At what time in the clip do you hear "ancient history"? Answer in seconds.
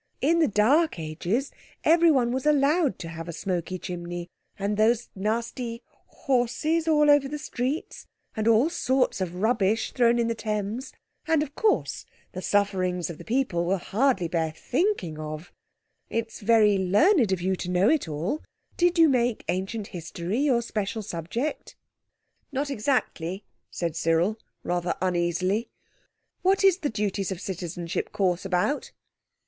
19.49-20.39